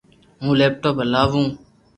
ھون 0.41 0.51
ليپ 0.59 0.73
ٽاپ 0.81 0.95
ھلاو 1.03 1.41